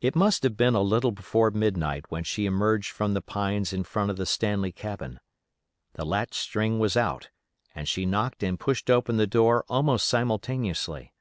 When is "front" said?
3.84-4.10